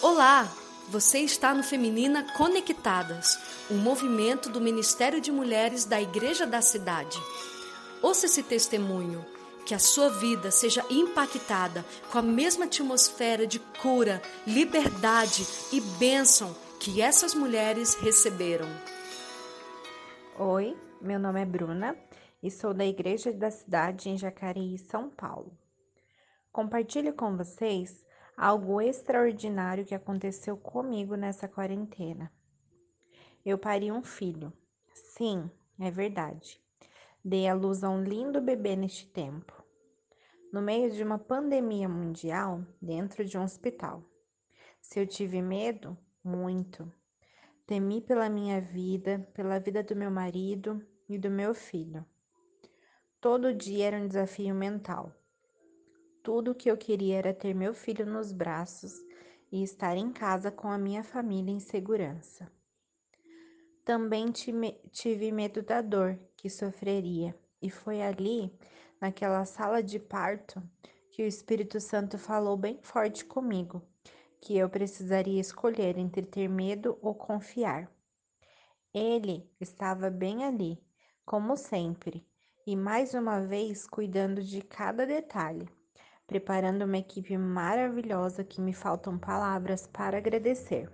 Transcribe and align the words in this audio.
Olá! 0.00 0.44
Você 0.90 1.18
está 1.18 1.52
no 1.52 1.64
Feminina 1.64 2.24
Conectadas, 2.34 3.36
um 3.68 3.78
movimento 3.78 4.48
do 4.48 4.60
Ministério 4.60 5.20
de 5.20 5.32
Mulheres 5.32 5.84
da 5.84 6.00
Igreja 6.00 6.46
da 6.46 6.62
Cidade. 6.62 7.18
Ouça 8.00 8.26
esse 8.26 8.44
testemunho, 8.44 9.26
que 9.66 9.74
a 9.74 9.78
sua 9.80 10.08
vida 10.08 10.52
seja 10.52 10.84
impactada 10.88 11.84
com 12.12 12.18
a 12.18 12.22
mesma 12.22 12.66
atmosfera 12.66 13.44
de 13.44 13.58
cura, 13.58 14.22
liberdade 14.46 15.44
e 15.72 15.80
bênção 15.80 16.54
que 16.78 17.02
essas 17.02 17.34
mulheres 17.34 17.96
receberam. 17.96 18.68
Oi, 20.38 20.76
meu 21.00 21.18
nome 21.18 21.42
é 21.42 21.44
Bruna 21.44 21.96
e 22.40 22.52
sou 22.52 22.72
da 22.72 22.86
Igreja 22.86 23.32
da 23.32 23.50
Cidade 23.50 24.08
em 24.08 24.16
Jacareí, 24.16 24.78
São 24.78 25.10
Paulo. 25.10 25.58
Compartilho 26.52 27.12
com 27.14 27.36
vocês 27.36 28.06
algo 28.38 28.80
extraordinário 28.80 29.84
que 29.84 29.96
aconteceu 29.96 30.56
comigo 30.56 31.16
nessa 31.16 31.48
quarentena. 31.48 32.32
Eu 33.44 33.58
pari 33.58 33.90
um 33.90 34.00
filho. 34.00 34.52
Sim, 34.94 35.50
é 35.76 35.90
verdade. 35.90 36.62
Dei 37.24 37.48
à 37.48 37.54
luz 37.54 37.82
a 37.82 37.90
um 37.90 38.04
lindo 38.04 38.40
bebê 38.40 38.76
neste 38.76 39.08
tempo. 39.08 39.52
No 40.52 40.62
meio 40.62 40.88
de 40.92 41.02
uma 41.02 41.18
pandemia 41.18 41.88
mundial, 41.88 42.64
dentro 42.80 43.24
de 43.24 43.36
um 43.36 43.42
hospital. 43.42 44.04
Se 44.80 45.00
eu 45.00 45.06
tive 45.06 45.42
medo, 45.42 45.98
muito. 46.22 46.90
Temi 47.66 48.00
pela 48.00 48.28
minha 48.28 48.60
vida, 48.60 49.28
pela 49.34 49.58
vida 49.58 49.82
do 49.82 49.96
meu 49.96 50.12
marido 50.12 50.80
e 51.08 51.18
do 51.18 51.28
meu 51.28 51.54
filho. 51.54 52.06
Todo 53.20 53.52
dia 53.52 53.88
era 53.88 53.98
um 53.98 54.06
desafio 54.06 54.54
mental. 54.54 55.12
Tudo 56.28 56.50
o 56.50 56.54
que 56.54 56.70
eu 56.70 56.76
queria 56.76 57.16
era 57.16 57.32
ter 57.32 57.54
meu 57.54 57.72
filho 57.72 58.04
nos 58.04 58.32
braços 58.32 59.02
e 59.50 59.62
estar 59.62 59.96
em 59.96 60.12
casa 60.12 60.50
com 60.50 60.68
a 60.68 60.76
minha 60.76 61.02
família 61.02 61.50
em 61.50 61.58
segurança. 61.58 62.52
Também 63.82 64.26
tive 64.30 65.32
medo 65.32 65.62
da 65.62 65.80
dor 65.80 66.20
que 66.36 66.50
sofreria, 66.50 67.34
e 67.62 67.70
foi 67.70 68.02
ali, 68.02 68.54
naquela 69.00 69.42
sala 69.46 69.82
de 69.82 69.98
parto, 69.98 70.62
que 71.10 71.22
o 71.22 71.26
Espírito 71.26 71.80
Santo 71.80 72.18
falou 72.18 72.58
bem 72.58 72.78
forte 72.82 73.24
comigo, 73.24 73.80
que 74.38 74.54
eu 74.54 74.68
precisaria 74.68 75.40
escolher 75.40 75.96
entre 75.96 76.26
ter 76.26 76.46
medo 76.46 76.98
ou 77.00 77.14
confiar. 77.14 77.90
Ele 78.92 79.50
estava 79.58 80.10
bem 80.10 80.44
ali, 80.44 80.78
como 81.24 81.56
sempre, 81.56 82.22
e 82.66 82.76
mais 82.76 83.14
uma 83.14 83.40
vez 83.40 83.86
cuidando 83.86 84.42
de 84.42 84.60
cada 84.60 85.06
detalhe 85.06 85.66
preparando 86.28 86.84
uma 86.84 86.98
equipe 86.98 87.36
maravilhosa 87.38 88.44
que 88.44 88.60
me 88.60 88.74
faltam 88.74 89.18
palavras 89.18 89.86
para 89.86 90.18
agradecer. 90.18 90.90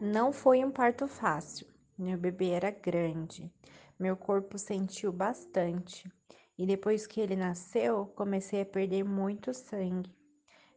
Não 0.00 0.32
foi 0.32 0.64
um 0.64 0.70
parto 0.70 1.06
fácil. 1.06 1.66
Meu 1.96 2.18
bebê 2.18 2.48
era 2.48 2.70
grande, 2.70 3.52
meu 4.00 4.16
corpo 4.16 4.58
sentiu 4.58 5.12
bastante 5.12 6.10
e 6.58 6.66
depois 6.66 7.06
que 7.06 7.20
ele 7.20 7.36
nasceu, 7.36 8.06
comecei 8.16 8.62
a 8.62 8.66
perder 8.66 9.04
muito 9.04 9.52
sangue. 9.52 10.12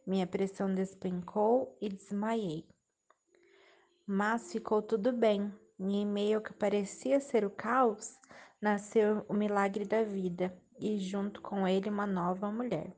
Minha 0.06 0.26
pressão 0.26 0.72
despencou 0.72 1.76
e 1.80 1.88
desmaiei. 1.88 2.68
Mas 4.06 4.52
ficou 4.52 4.82
tudo 4.82 5.12
bem, 5.12 5.52
e 5.78 5.96
em 5.96 6.06
meio 6.06 6.38
ao 6.38 6.42
que 6.42 6.52
parecia 6.52 7.18
ser 7.18 7.44
o 7.44 7.50
caos, 7.50 8.18
nasceu 8.60 9.24
o 9.28 9.34
milagre 9.34 9.84
da 9.84 10.02
vida 10.02 10.54
e, 10.78 10.98
junto 10.98 11.40
com 11.40 11.66
ele, 11.66 11.88
uma 11.90 12.06
nova 12.06 12.50
mulher. 12.50 12.94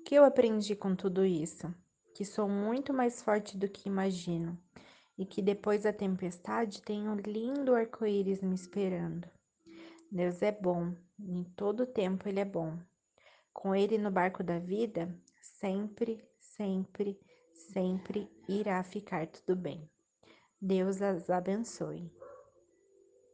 O 0.00 0.04
que 0.04 0.14
eu 0.14 0.24
aprendi 0.24 0.76
com 0.76 0.94
tudo 0.94 1.24
isso? 1.24 1.74
Que 2.14 2.24
sou 2.24 2.48
muito 2.48 2.92
mais 2.92 3.22
forte 3.22 3.56
do 3.56 3.68
que 3.68 3.88
imagino 3.88 4.58
e 5.16 5.24
que 5.24 5.40
depois 5.40 5.84
da 5.84 5.92
tempestade 5.92 6.82
tem 6.82 7.08
um 7.08 7.16
lindo 7.16 7.74
arco-íris 7.74 8.42
me 8.42 8.54
esperando. 8.54 9.28
Deus 10.10 10.42
é 10.42 10.52
bom, 10.52 10.94
em 11.18 11.44
todo 11.56 11.86
tempo 11.86 12.28
Ele 12.28 12.40
é 12.40 12.44
bom. 12.44 12.78
Com 13.52 13.74
Ele 13.74 13.98
no 13.98 14.10
barco 14.10 14.42
da 14.42 14.58
vida, 14.58 15.12
sempre, 15.40 16.22
sempre, 16.38 17.18
sempre 17.72 18.30
irá 18.48 18.82
ficar 18.82 19.26
tudo 19.26 19.56
bem. 19.56 19.88
Deus 20.60 21.02
as 21.02 21.30
abençoe. 21.30 22.10